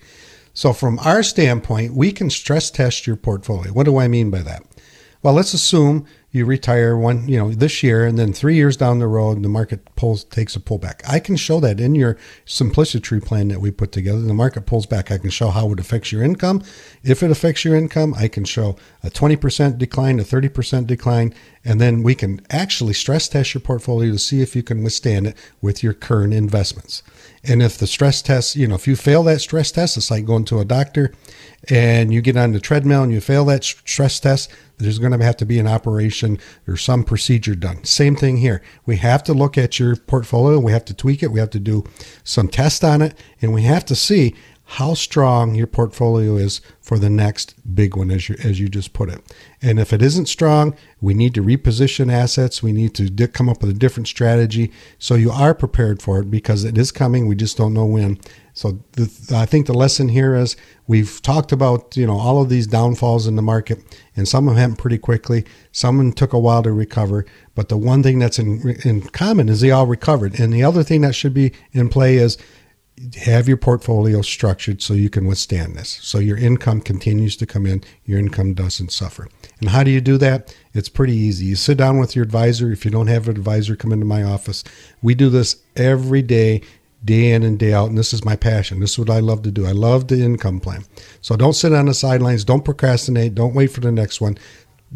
[0.53, 3.73] So, from our standpoint, we can stress test your portfolio.
[3.73, 4.63] What do I mean by that?
[5.21, 6.05] Well, let's assume
[6.37, 9.49] you retire one, you know, this year, and then three years down the road, the
[9.49, 11.01] market pulls takes a pullback.
[11.07, 14.21] I can show that in your simplicity plan that we put together.
[14.21, 15.11] The market pulls back.
[15.11, 16.63] I can show how it affects your income.
[17.03, 21.33] If it affects your income, I can show a 20% decline, a 30% decline,
[21.65, 25.27] and then we can actually stress test your portfolio to see if you can withstand
[25.27, 27.03] it with your current investments.
[27.43, 30.25] And if the stress test, you know, if you fail that stress test, it's like
[30.25, 31.13] going to a doctor
[31.69, 35.25] and you get on the treadmill and you fail that stress test, there's going to
[35.25, 37.83] have to be an operation or some procedure done.
[37.83, 38.61] Same thing here.
[38.85, 41.59] We have to look at your portfolio, we have to tweak it, we have to
[41.59, 41.83] do
[42.23, 44.35] some tests on it, and we have to see
[44.71, 48.91] how strong your portfolio is for the next big one, as you, as you just
[48.91, 49.21] put it.
[49.61, 52.61] And if it isn't strong, we need to reposition assets.
[52.61, 56.19] We need to di- come up with a different strategy so you are prepared for
[56.19, 57.27] it because it is coming.
[57.27, 58.19] We just don't know when.
[58.53, 62.49] So the, I think the lesson here is we've talked about you know all of
[62.49, 63.79] these downfalls in the market,
[64.17, 65.45] and some of them happened pretty quickly.
[65.71, 67.25] Some took a while to recover.
[67.55, 70.39] But the one thing that's in, in common is they all recovered.
[70.39, 72.37] And the other thing that should be in play is
[73.15, 75.99] have your portfolio structured so you can withstand this.
[76.01, 79.29] So your income continues to come in, your income doesn't suffer.
[79.59, 80.55] And how do you do that?
[80.73, 81.45] It's pretty easy.
[81.45, 82.71] You sit down with your advisor.
[82.71, 84.63] If you don't have an advisor, come into my office.
[85.01, 86.61] We do this every day,
[87.05, 87.89] day in and day out.
[87.89, 88.79] And this is my passion.
[88.79, 89.67] This is what I love to do.
[89.67, 90.83] I love the income plan.
[91.21, 92.43] So don't sit on the sidelines.
[92.43, 93.35] Don't procrastinate.
[93.35, 94.37] Don't wait for the next one.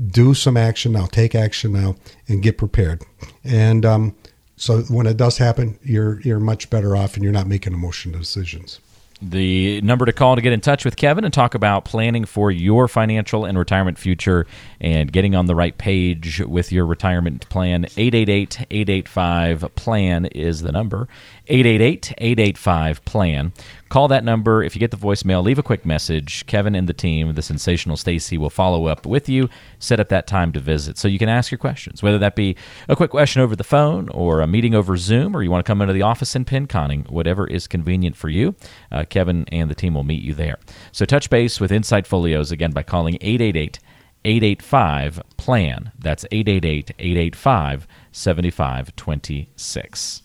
[0.07, 1.05] Do some action now.
[1.05, 3.03] Take action now and get prepared.
[3.43, 4.15] And um,
[4.61, 8.19] so when it does happen, you're you're much better off, and you're not making emotional
[8.19, 8.79] decisions.
[9.19, 12.51] The number to call to get in touch with Kevin and talk about planning for
[12.51, 14.45] your financial and retirement future
[14.79, 21.07] and getting on the right page with your retirement plan 888-885 plan is the number
[21.47, 23.53] 888-885 plan
[23.91, 24.63] Call that number.
[24.63, 26.45] If you get the voicemail, leave a quick message.
[26.45, 29.49] Kevin and the team, the sensational Stacy, will follow up with you,
[29.79, 32.55] set up that time to visit so you can ask your questions, whether that be
[32.87, 35.69] a quick question over the phone or a meeting over Zoom, or you want to
[35.69, 38.55] come into the office in Pinconning, whatever is convenient for you.
[38.93, 40.57] Uh, Kevin and the team will meet you there.
[40.93, 43.77] So touch base with Insight Folios again by calling 888
[44.23, 45.91] 885 PLAN.
[45.99, 50.21] That's 888 885 7526.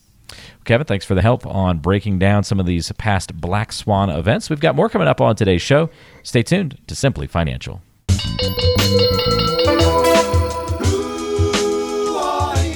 [0.67, 4.49] Kevin, thanks for the help on breaking down some of these past Black Swan events.
[4.49, 5.89] We've got more coming up on today's show.
[6.23, 7.81] Stay tuned to Simply Financial.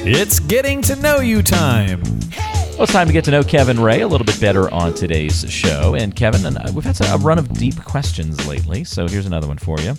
[0.04, 2.01] It's getting to know you time.
[2.01, 5.43] Well, it's time to get to know Kevin Ray a little bit better on today's
[5.51, 5.93] show.
[5.93, 9.58] And Kevin, uh, we've had a run of deep questions lately, so here's another one
[9.58, 9.95] for you.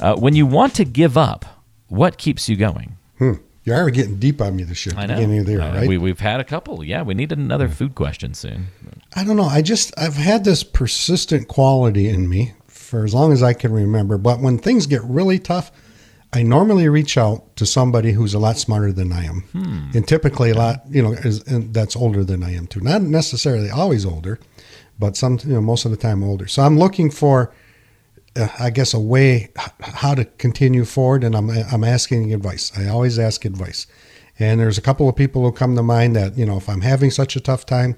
[0.00, 1.44] Uh, when you want to give up,
[1.88, 2.96] what keeps you going?
[3.18, 3.34] Hmm.
[3.64, 4.94] You are already getting deep on me this year.
[4.96, 5.14] I know.
[5.14, 5.88] Beginning of the year, right?
[5.88, 6.84] we, we've had a couple.
[6.84, 8.66] Yeah, we need another food question soon.
[9.16, 9.44] I don't know.
[9.44, 13.72] I just I've had this persistent quality in me for as long as I can
[13.72, 14.18] remember.
[14.18, 15.72] But when things get really tough,
[16.34, 19.96] I normally reach out to somebody who's a lot smarter than I am, hmm.
[19.96, 22.80] and typically a lot you know is, and that's older than I am too.
[22.80, 24.38] Not necessarily always older,
[24.98, 26.46] but some you know most of the time older.
[26.46, 27.54] So I'm looking for.
[28.36, 32.76] Uh, I guess a way how to continue forward, and I'm I'm asking advice.
[32.76, 33.86] I always ask advice,
[34.38, 36.80] and there's a couple of people who come to mind that you know if I'm
[36.80, 37.96] having such a tough time,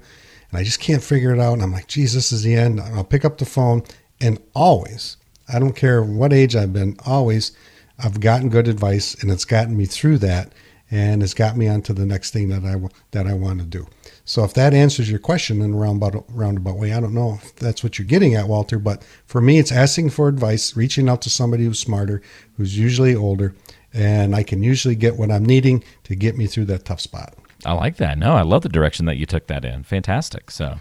[0.51, 2.79] and I just can't figure it out, and I'm like, geez, this is the end.
[2.79, 3.83] I'll pick up the phone,
[4.21, 5.17] and always,
[5.51, 7.51] I don't care what age I've been, always,
[7.97, 10.53] I've gotten good advice, and it's gotten me through that,
[10.91, 12.75] and it's got me onto the next thing that I
[13.11, 13.87] that I want to do.
[14.27, 17.55] So if that answers your question in a roundabout, roundabout way, I don't know if
[17.55, 21.21] that's what you're getting at, Walter, but for me, it's asking for advice, reaching out
[21.21, 22.21] to somebody who's smarter,
[22.57, 23.55] who's usually older,
[23.93, 27.35] and I can usually get what I'm needing to get me through that tough spot.
[27.65, 28.17] I like that.
[28.17, 29.83] No, I love the direction that you took that in.
[29.83, 30.51] Fantastic.
[30.51, 30.77] So,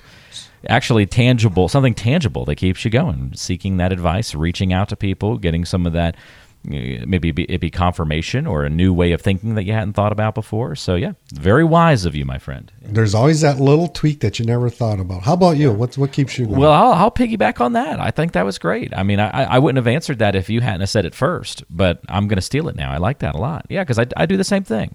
[0.68, 5.38] actually, tangible, something tangible that keeps you going, seeking that advice, reaching out to people,
[5.38, 6.16] getting some of that.
[6.66, 10.34] Maybe it be, confirmation or a new way of thinking that you hadn't thought about
[10.34, 10.74] before.
[10.74, 12.72] So, yeah, very wise of you, my friend.
[12.82, 15.22] There's always that little tweak that you never thought about.
[15.22, 15.72] How about you?
[15.72, 16.58] What what keeps you going?
[16.58, 18.00] Well, I'll, I'll piggyback on that.
[18.00, 18.96] I think that was great.
[18.96, 22.00] I mean, I, I wouldn't have answered that if you hadn't said it first, but
[22.08, 22.90] I'm going to steal it now.
[22.90, 23.66] I like that a lot.
[23.68, 24.94] Yeah, because I, I do the same thing.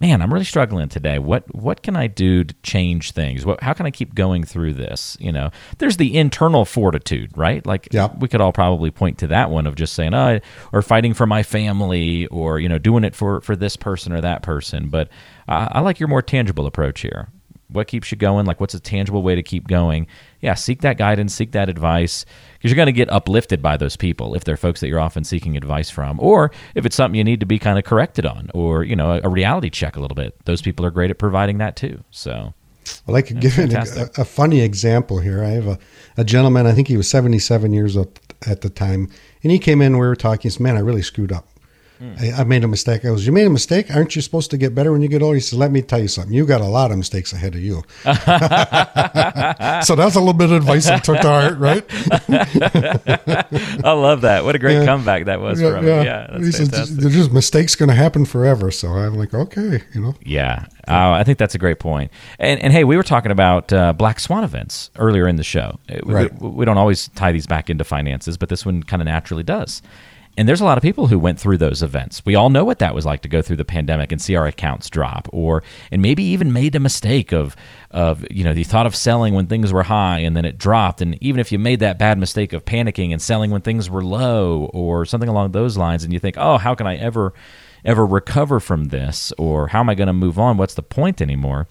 [0.00, 1.18] Man, I'm really struggling today.
[1.18, 3.44] What what can I do to change things?
[3.44, 5.16] What how can I keep going through this?
[5.18, 7.66] You know, there's the internal fortitude, right?
[7.66, 8.18] Like Yep.
[8.20, 10.38] we could all probably point to that one of just saying, oh,
[10.72, 14.20] or fighting for my family, or you know, doing it for for this person or
[14.20, 14.88] that person.
[14.88, 15.08] But
[15.48, 17.28] I, I like your more tangible approach here
[17.70, 20.06] what keeps you going like what's a tangible way to keep going
[20.40, 22.24] yeah seek that guidance seek that advice
[22.56, 25.24] because you're going to get uplifted by those people if they're folks that you're often
[25.24, 28.50] seeking advice from or if it's something you need to be kind of corrected on
[28.54, 31.58] or you know a, reality check a little bit those people are great at providing
[31.58, 32.54] that too so
[33.06, 35.44] Well, I could give a, a funny example here.
[35.44, 35.78] I have a,
[36.16, 39.10] a gentleman, I think he was 77 years old at the time,
[39.42, 41.46] and he came in, we were talking, he said, man, I really screwed up.
[42.00, 43.04] I, I made a mistake.
[43.04, 43.94] I was, you made a mistake.
[43.94, 45.34] Aren't you supposed to get better when you get older?
[45.34, 46.32] He says, let me tell you something.
[46.32, 47.82] You got a lot of mistakes ahead of you.
[48.04, 48.10] so
[49.96, 51.84] that's a little bit of advice I took to heart, right?
[53.84, 54.44] I love that.
[54.44, 56.04] What a great comeback that was from him.
[56.04, 56.96] Yeah, He says, fantastic.
[56.98, 58.70] there's just mistakes going to happen forever.
[58.70, 60.14] So I'm like, okay, you know.
[60.22, 62.10] Yeah, uh, I think that's a great point.
[62.38, 65.78] And, and hey, we were talking about uh, black swan events earlier in the show.
[65.90, 66.32] Uh, Right.
[66.40, 69.42] We, we don't always tie these back into finances, but this one kind of naturally
[69.42, 69.82] does.
[70.38, 72.24] And there's a lot of people who went through those events.
[72.24, 74.46] We all know what that was like to go through the pandemic and see our
[74.46, 77.56] accounts drop, or and maybe even made a mistake of
[77.90, 81.00] of you know you thought of selling when things were high and then it dropped,
[81.00, 84.04] and even if you made that bad mistake of panicking and selling when things were
[84.04, 87.34] low or something along those lines, and you think, oh, how can I ever
[87.84, 90.56] ever recover from this or how am I going to move on?
[90.56, 91.66] What's the point anymore?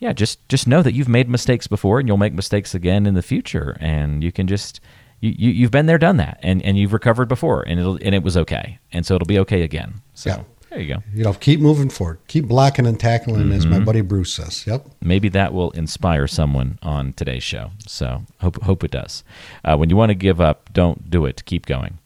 [0.00, 3.14] Yeah, just just know that you've made mistakes before and you'll make mistakes again in
[3.14, 4.80] the future and you can just
[5.20, 8.14] you, you you've been there done that and and you've recovered before and it'll and
[8.14, 8.78] it was okay.
[8.92, 10.00] And so it'll be okay again.
[10.14, 10.42] So Yeah.
[10.70, 11.02] there you go.
[11.14, 12.18] You know, keep moving forward.
[12.28, 13.78] Keep blocking and tackling, as Mm-hmm.
[13.78, 14.66] my buddy Bruce says.
[14.66, 14.86] Yep.
[15.02, 17.70] maybe that will inspire someone on today's show.
[17.86, 19.22] So hope hope it does.
[19.64, 21.44] Uh, when you want to give up, don't do it.
[21.44, 21.98] Keep going.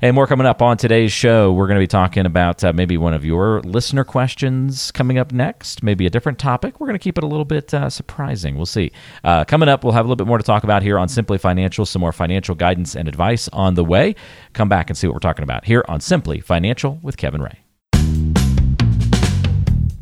[0.00, 1.52] Hey, more coming up on today's show.
[1.52, 5.30] We're going to be talking about uh, maybe one of your listener questions coming up
[5.30, 6.80] next, maybe a different topic.
[6.80, 8.56] We're going to keep it a little bit uh, surprising.
[8.56, 8.92] We'll see.
[9.22, 11.36] Uh, coming up, we'll have a little bit more to talk about here on Simply
[11.36, 14.14] Financial, some more financial guidance and advice on the way.
[14.54, 17.58] Come back and see what we're talking about here on Simply Financial with Kevin Ray.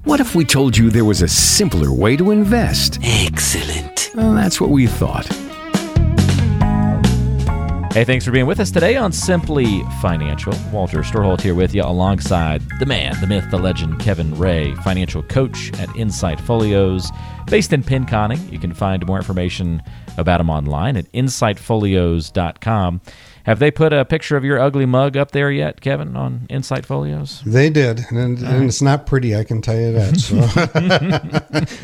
[0.04, 3.00] What if we told you there was a simpler way to invest?
[3.02, 4.12] Excellent.
[4.14, 5.28] Well, that's what we thought.
[7.98, 10.54] Hey, thanks for being with us today on Simply Financial.
[10.70, 15.20] Walter Storholt here with you alongside the man, the myth, the legend, Kevin Ray, financial
[15.24, 17.10] coach at Insight Folios,
[17.46, 18.52] based in Pinconning.
[18.52, 19.82] You can find more information
[20.16, 23.00] about him online at insightfolios.com.
[23.48, 26.84] Have they put a picture of your ugly mug up there yet, Kevin, on Insight
[26.84, 27.40] Folios?
[27.46, 29.34] They did, and, and it's not pretty.
[29.34, 30.18] I can tell you that.
[30.18, 30.36] So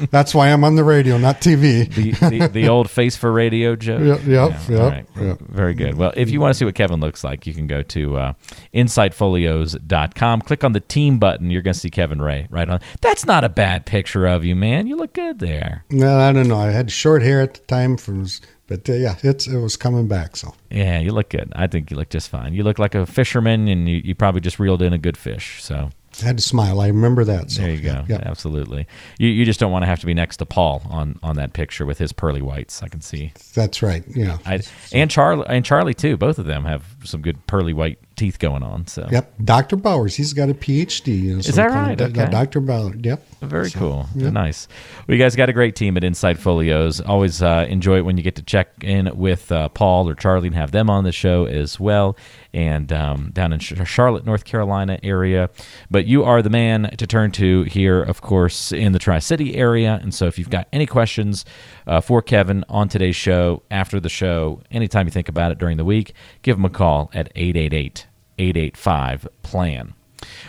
[0.10, 1.88] that's why I'm on the radio, not TV.
[1.88, 4.02] The, the, the old face for radio joke?
[4.02, 5.06] Yep, yep, Yeah, yep, right.
[5.18, 5.38] yep.
[5.40, 5.94] Very good.
[5.94, 8.32] Well, if you want to see what Kevin looks like, you can go to uh,
[8.74, 10.42] insightfolios.com.
[10.42, 11.50] Click on the team button.
[11.50, 12.80] You're going to see Kevin Ray right on.
[13.00, 14.86] That's not a bad picture of you, man.
[14.86, 15.86] You look good there.
[15.88, 16.58] No, I don't know.
[16.58, 18.26] I had short hair at the time, from,
[18.74, 20.36] but uh, yeah, it's it was coming back.
[20.36, 21.52] So Yeah, you look good.
[21.54, 22.54] I think you look just fine.
[22.54, 25.62] You look like a fisherman, and you, you probably just reeled in a good fish.
[25.62, 25.90] So
[26.22, 26.80] I had to smile.
[26.80, 27.50] I remember that.
[27.50, 27.88] So there you go.
[27.88, 28.22] Yeah, yeah.
[28.24, 28.86] Absolutely.
[29.18, 31.52] You, you just don't want to have to be next to Paul on, on that
[31.52, 32.82] picture with his pearly whites.
[32.82, 33.32] I can see.
[33.54, 34.04] that's right.
[34.08, 34.38] Yeah.
[34.46, 34.60] I,
[34.92, 36.16] and Charlie and Charlie too.
[36.16, 38.86] Both of them have some good pearly white teeth going on.
[38.86, 39.76] So Yep, Dr.
[39.76, 40.14] Bowers.
[40.14, 41.20] He's got a PhD.
[41.22, 42.00] You know, Is that right?
[42.00, 42.30] of- Okay.
[42.30, 42.60] Dr.
[42.60, 42.94] Bowers.
[43.02, 43.26] Yep.
[43.42, 44.08] Very cool.
[44.14, 44.68] Nice.
[45.06, 47.00] Well, you guys got a great team at Insight Folios.
[47.00, 50.46] Always uh, enjoy it when you get to check in with uh, Paul or Charlie
[50.48, 52.16] and have them on the show as well.
[52.54, 55.50] And um, down in Charlotte, North Carolina area.
[55.90, 59.56] But you are the man to turn to here, of course, in the Tri City
[59.56, 59.98] area.
[60.00, 61.44] And so if you've got any questions
[61.88, 65.78] uh, for Kevin on today's show, after the show, anytime you think about it during
[65.78, 68.06] the week, give him a call at 888
[68.38, 69.94] 885 PLAN.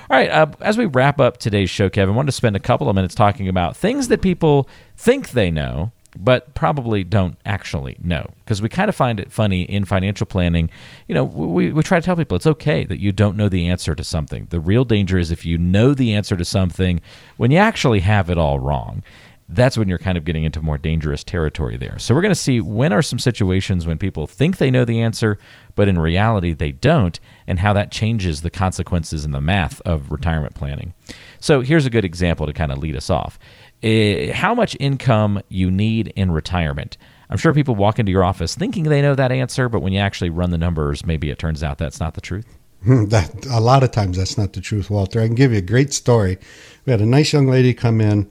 [0.10, 2.60] All right, uh, as we wrap up today's show, Kevin, I wanted to spend a
[2.60, 7.98] couple of minutes talking about things that people think they know, but probably don't actually
[8.02, 8.30] know.
[8.44, 10.70] Because we kind of find it funny in financial planning.
[11.08, 13.68] You know, we, we try to tell people it's okay that you don't know the
[13.68, 14.48] answer to something.
[14.50, 17.02] The real danger is if you know the answer to something
[17.38, 19.04] when you actually have it all wrong
[19.50, 22.00] that's when you're kind of getting into more dangerous territory there.
[22.00, 25.02] So we're going to see when are some situations when people think they know the
[25.02, 25.38] answer,
[25.76, 30.12] but in reality they don't, and how that changes the consequences and the math of
[30.12, 30.94] retirement planning.
[31.40, 33.38] So here's a good example to kind of lead us off.
[33.84, 36.98] Eh, how much income you need in retirement.
[37.30, 40.00] I'm sure people walk into your office thinking they know that answer, but when you
[40.00, 42.46] actually run the numbers, maybe it turns out that's not the truth.
[42.86, 45.20] that a lot of times that's not the truth, Walter.
[45.20, 46.38] I can give you a great story.
[46.86, 48.30] We had a nice young lady come in.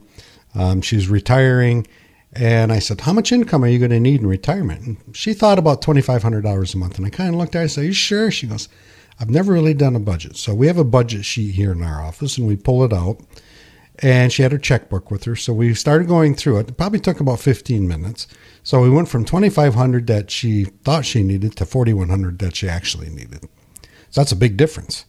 [0.53, 1.85] Um, she's retiring,
[2.31, 5.33] and I said, "How much income are you going to need in retirement?" And she
[5.33, 7.63] thought about twenty five hundred dollars a month, and I kind of looked at her
[7.63, 8.69] and said, "Are you sure?" She goes,
[9.19, 12.01] "I've never really done a budget, so we have a budget sheet here in our
[12.01, 13.21] office, and we pull it out."
[13.99, 16.67] And she had her checkbook with her, so we started going through it.
[16.67, 18.27] It probably took about fifteen minutes.
[18.61, 22.09] So we went from twenty five hundred that she thought she needed to forty one
[22.09, 23.47] hundred that she actually needed.
[24.09, 25.05] So that's a big difference.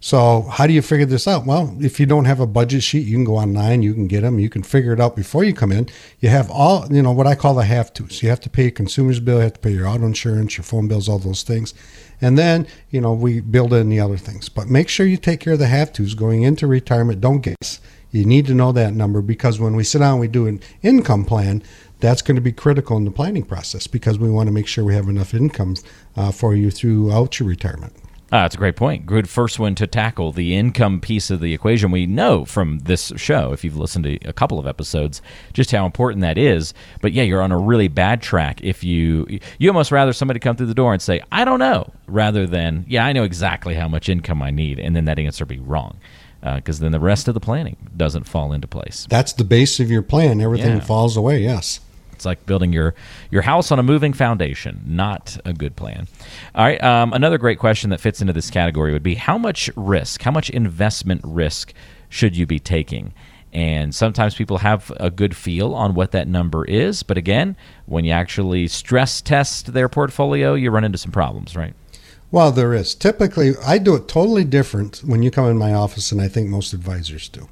[0.00, 1.46] So how do you figure this out?
[1.46, 4.22] Well, if you don't have a budget sheet, you can go online, you can get
[4.22, 5.88] them, you can figure it out before you come in.
[6.18, 8.20] You have all, you know, what I call the have tos.
[8.20, 10.64] You have to pay your consumer's bill, you have to pay your auto insurance, your
[10.64, 11.72] phone bills, all those things.
[12.22, 14.48] And then, you know, we build in the other things.
[14.48, 17.20] But make sure you take care of the have tos going into retirement.
[17.20, 17.80] Don't guess.
[18.12, 20.60] You need to know that number because when we sit down and we do an
[20.82, 21.62] income plan,
[21.98, 24.84] that's going to be critical in the planning process because we want to make sure
[24.84, 25.76] we have enough income
[26.16, 27.94] uh, for you throughout your retirement.
[28.32, 29.04] Uh, that's a great point.
[29.04, 31.90] Good first one to tackle the income piece of the equation.
[31.90, 35.20] We know from this show, if you've listened to a couple of episodes,
[35.52, 36.72] just how important that is.
[37.02, 40.56] But yeah, you're on a really bad track if you you almost rather somebody come
[40.56, 43.86] through the door and say, "I don't know," rather than, "Yeah, I know exactly how
[43.86, 45.98] much income I need," and then that answer be wrong.
[46.42, 49.06] Because uh, then the rest of the planning doesn't fall into place.
[49.08, 50.40] That's the base of your plan.
[50.40, 50.80] Everything Yeah.
[50.80, 51.40] falls away.
[51.42, 51.78] Yes.
[52.22, 52.94] It's like building your
[53.32, 54.80] your house on a moving foundation.
[54.86, 56.06] Not a good plan.
[56.54, 56.80] All right.
[56.80, 60.30] Um, another great question that fits into this category would be how much risk, how
[60.30, 61.74] much investment risk
[62.08, 63.12] should you be taking?
[63.52, 67.56] And sometimes people have a good feel on what that number is, but again,
[67.86, 71.74] when you actually stress test their portfolio, you run into some problems, right?
[72.30, 72.94] Well, there is.
[72.94, 76.48] Typically, I do it totally different when you come in my office and I think
[76.48, 77.48] most advisors do.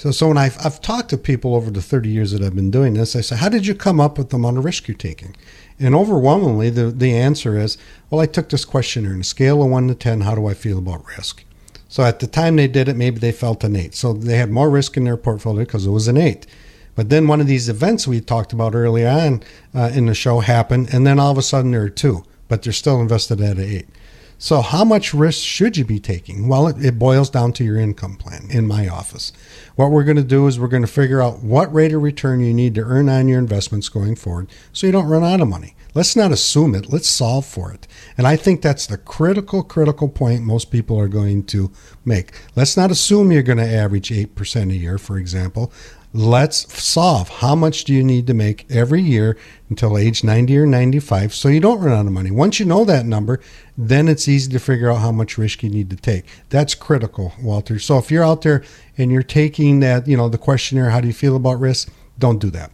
[0.00, 2.70] So, so when I've, I've talked to people over the 30 years that I've been
[2.70, 4.96] doing this, I say, how did you come up with the amount of risk you're
[4.96, 5.36] taking?
[5.78, 7.76] And overwhelmingly, the, the answer is,
[8.08, 10.54] well, I took this questionnaire on a scale of 1 to 10, how do I
[10.54, 11.44] feel about risk?
[11.90, 13.94] So at the time they did it, maybe they felt an 8.
[13.94, 16.46] So they had more risk in their portfolio because it was an 8.
[16.94, 19.42] But then one of these events we talked about early on
[19.74, 22.72] uh, in the show happened, and then all of a sudden they're 2, but they're
[22.72, 23.86] still invested at an 8.
[24.42, 26.48] So, how much risk should you be taking?
[26.48, 29.34] Well, it, it boils down to your income plan in my office.
[29.76, 32.40] What we're going to do is we're going to figure out what rate of return
[32.40, 35.48] you need to earn on your investments going forward so you don't run out of
[35.48, 35.74] money.
[35.94, 37.88] Let's not assume it, let's solve for it.
[38.16, 41.72] And I think that's the critical, critical point most people are going to
[42.04, 42.32] make.
[42.54, 45.72] Let's not assume you're going to average 8% a year, for example.
[46.12, 49.36] Let's solve how much do you need to make every year
[49.68, 52.32] until age 90 or 95 so you don't run out of money.
[52.32, 53.38] Once you know that number,
[53.78, 56.24] then it's easy to figure out how much risk you need to take.
[56.48, 57.78] That's critical, Walter.
[57.78, 58.64] So if you're out there
[58.98, 61.92] and you're taking that, you know, the questionnaire, how do you feel about risk?
[62.18, 62.72] Don't do that.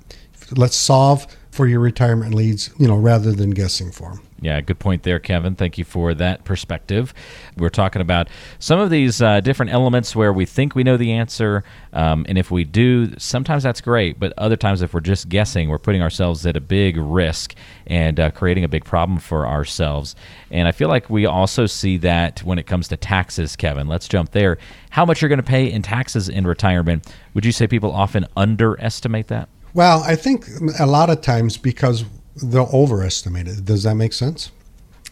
[0.53, 1.27] Let's solve
[1.57, 4.21] for your retirement leads, you know, rather than guessing for them.
[4.43, 5.55] Yeah, good point there, Kevin.
[5.55, 7.15] Thank you for that perspective.
[7.57, 8.29] We're talking about
[8.59, 12.37] some of these uh, different elements where we think we know the answer, um, and
[12.37, 14.21] if we do, sometimes that's great.
[14.21, 17.55] But other times, if we're just guessing, we're putting ourselves at a big risk
[17.87, 20.15] and uh, creating a big problem for ourselves.
[20.51, 23.89] And I feel like we also see that when it comes to taxes, Kevin.
[23.89, 24.59] Let's jump there.
[24.91, 27.11] How much you're going to pay in taxes in retirement?
[27.33, 29.49] Would you say people often underestimate that?
[29.77, 30.47] Well, I think
[30.81, 32.05] a lot of times because
[32.43, 33.65] they'll overestimate it.
[33.67, 34.51] Does that make sense?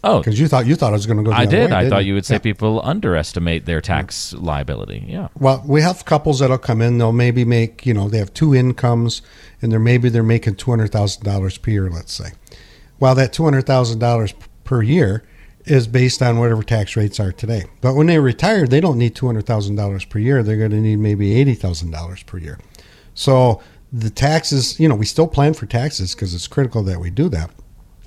[0.03, 1.33] Oh, Because you thought you thought I was going to go.
[1.33, 1.71] I did.
[1.71, 2.39] way, I thought you would say Yeah.
[2.51, 5.05] people underestimate their tax liability.
[5.07, 5.29] Yeah.
[5.39, 6.97] Well, we have couples that'll come in.
[6.99, 9.21] They'll maybe make you know they have two incomes,
[9.61, 11.91] and they're maybe they're making two hundred thousand dollars per year.
[11.91, 12.31] Let's say,
[13.01, 14.35] well, that two hundred thousand dollars
[14.65, 15.25] per year
[15.65, 17.65] is based on whatever tax rates are today.
[17.81, 20.43] But when they retire, they don't need two hundred thousand dollars per year.
[20.43, 22.59] They're going to need maybe eighty thousand dollars per year.
[23.15, 23.63] So
[23.95, 27.29] the taxes, you know, we still plan for taxes because it's critical that we do
[27.29, 27.51] that.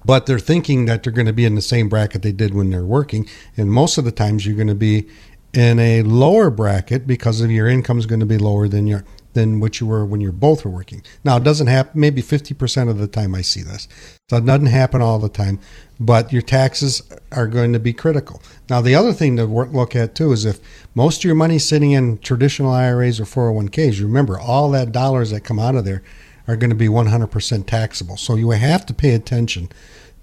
[0.03, 2.69] But they're thinking that they're going to be in the same bracket they did when
[2.69, 5.07] they're working, and most of the times you're going to be
[5.53, 9.05] in a lower bracket because of your income is going to be lower than your
[9.38, 11.03] than what you were when you're both were working.
[11.23, 12.01] Now it doesn't happen.
[12.01, 13.88] Maybe 50% of the time I see this,
[14.29, 15.59] so it doesn't happen all the time.
[15.99, 18.41] But your taxes are going to be critical.
[18.67, 20.59] Now the other thing to look at too is if
[20.95, 24.01] most of your money's sitting in traditional IRAs or 401ks.
[24.01, 26.01] Remember, all that dollars that come out of there
[26.47, 28.17] are going to be 100% taxable.
[28.17, 29.69] So you have to pay attention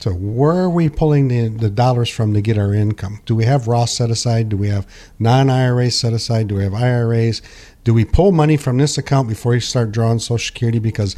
[0.01, 3.21] to where are we pulling the, the dollars from to get our income?
[3.27, 4.49] Do we have Roth set aside?
[4.49, 4.87] Do we have
[5.19, 6.49] non IRAs set aside?
[6.49, 7.41] Do we have IRAs?
[7.85, 10.79] Do we pull money from this account before you start drawing Social Security?
[10.79, 11.17] Because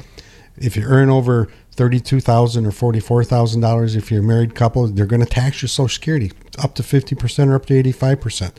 [0.56, 4.86] if you earn over thirty-two thousand or forty-four thousand dollars, if you're a married couple,
[4.88, 8.20] they're going to tax your Social Security up to fifty percent or up to eighty-five
[8.20, 8.58] percent.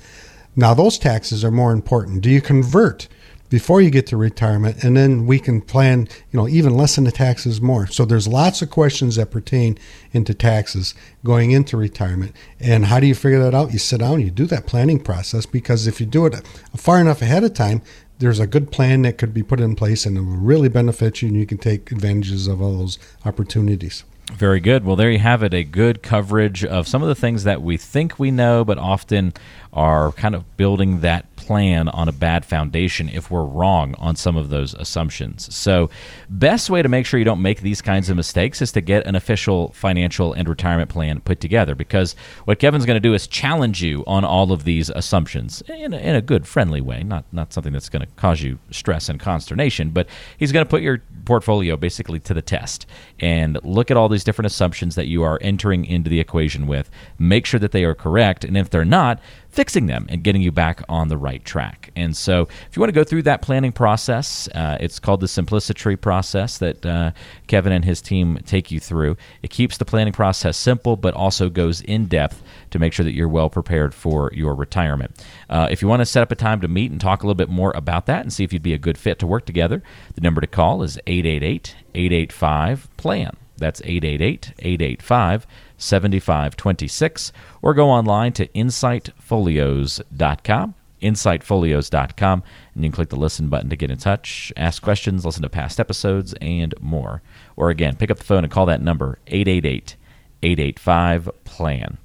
[0.55, 2.22] Now those taxes are more important.
[2.22, 3.08] Do you convert
[3.49, 7.11] before you get to retirement, and then we can plan, you know, even lessen the
[7.11, 7.87] taxes more.
[7.87, 9.77] So there's lots of questions that pertain
[10.11, 10.93] into taxes
[11.23, 12.35] going into retirement.
[12.59, 13.71] And how do you figure that out?
[13.71, 16.45] You sit down, you do that planning process because if you do it
[16.75, 17.81] far enough ahead of time,
[18.19, 21.21] there's a good plan that could be put in place and it will really benefit
[21.21, 24.03] you and you can take advantages of all those opportunities.
[24.34, 24.84] Very good.
[24.84, 27.78] Well, there you have it a good coverage of some of the things that we
[27.78, 29.34] think we know, but often
[29.71, 34.36] are kind of building that plan on a bad foundation if we're wrong on some
[34.36, 35.53] of those assumptions.
[35.55, 35.89] So,
[36.30, 39.05] best way to make sure you don't make these kinds of mistakes is to get
[39.05, 42.15] an official financial and retirement plan put together because
[42.45, 45.97] what Kevin's going to do is challenge you on all of these assumptions in a,
[45.97, 49.19] in a good, friendly way, not, not something that's going to cause you stress and
[49.19, 50.07] consternation, but
[50.38, 52.86] he's going to put your portfolio basically to the test
[53.19, 56.89] and look at all these different assumptions that you are entering into the equation with.
[57.20, 60.51] Make sure that they are correct, and if they're not, fixing them and getting you
[60.51, 61.89] back on the right track.
[61.95, 65.28] And so, if you want to go through that planning process, uh, it's called the
[65.28, 67.11] Simplicity process that uh,
[67.47, 69.18] Kevin and his team take you through.
[69.41, 73.13] It keeps the planning process simple, but also goes in depth to make sure that
[73.13, 75.26] you're well prepared for your retirement.
[75.49, 77.34] Uh, if you want to set up a time to meet and talk a little
[77.34, 79.82] bit more about that and see if you'd be a good fit to work together,
[80.13, 83.36] the number to call is 888 885 PLAN.
[83.58, 85.47] That's 888 885
[85.78, 87.32] 7526.
[87.62, 90.76] Or go online to insightfolios.com.
[90.99, 92.43] Insightfolios.com,
[92.74, 95.49] and you can click the listen button to get in touch, ask questions, listen to
[95.49, 97.22] past episodes, and more.
[97.55, 99.95] Or again, pick up the phone and call that number 888
[100.41, 101.97] 885 PLAN.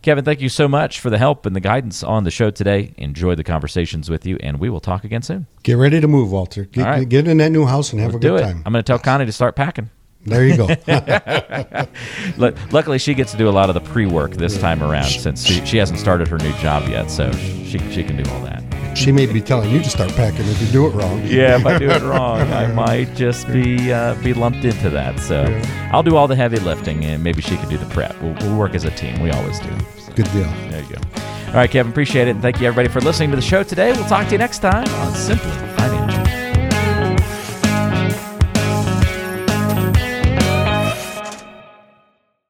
[0.00, 2.94] Kevin, thank you so much for the help and the guidance on the show today.
[2.96, 5.46] Enjoy the conversations with you, and we will talk again soon.
[5.62, 6.64] Get ready to move, Walter.
[6.64, 7.06] Get, All right.
[7.06, 8.62] get in that new house and have Let's a good time.
[8.64, 9.90] I'm going to tell Connie to start packing.
[10.26, 10.66] There you go.
[12.36, 15.44] Lu- Luckily, she gets to do a lot of the pre-work this time around since
[15.44, 18.62] she, she hasn't started her new job yet, so she, she can do all that.
[18.96, 21.22] she may be telling you to start packing if you do it wrong.
[21.24, 25.18] Yeah, if I do it wrong, I might just be uh, be lumped into that.
[25.20, 25.44] So
[25.92, 28.20] I'll do all the heavy lifting, and maybe she can do the prep.
[28.20, 29.20] We'll, we'll work as a team.
[29.20, 29.70] We always do.
[30.14, 30.44] Good deal.
[30.68, 31.00] There you go.
[31.48, 33.92] All right, Kevin, appreciate it, and thank you everybody for listening to the show today.
[33.92, 36.19] We'll talk to you next time on Simply Financial.